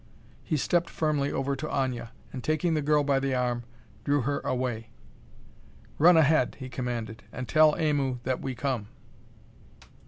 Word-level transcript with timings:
He 0.41 0.57
stepped 0.57 0.89
firmly 0.89 1.31
over 1.31 1.55
to 1.55 1.67
Aña, 1.67 2.09
and, 2.33 2.43
taking 2.43 2.73
the 2.73 2.81
girl 2.81 3.03
by 3.03 3.19
the 3.19 3.35
arm, 3.35 3.65
drew 4.03 4.21
her 4.21 4.39
away. 4.39 4.89
"Run 5.99 6.17
ahead," 6.17 6.55
he 6.59 6.69
commanded, 6.69 7.21
"and 7.31 7.47
tell 7.47 7.73
Aimu 7.75 8.17
that 8.23 8.41
we 8.41 8.55
come." 8.55 8.87